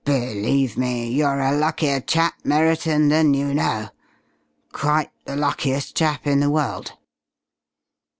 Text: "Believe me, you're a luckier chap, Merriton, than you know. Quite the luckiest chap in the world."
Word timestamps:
"Believe 0.03 0.77
me, 0.79 1.07
you're 1.11 1.39
a 1.39 1.51
luckier 1.55 1.99
chap, 1.99 2.33
Merriton, 2.43 3.09
than 3.09 3.35
you 3.35 3.53
know. 3.53 3.89
Quite 4.71 5.11
the 5.25 5.35
luckiest 5.35 5.95
chap 5.95 6.25
in 6.25 6.39
the 6.39 6.49
world." 6.49 6.93